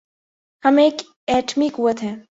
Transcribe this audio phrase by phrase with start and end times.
[0.63, 1.01] ہم ایک
[1.27, 2.15] ایٹمی قوت ہیں۔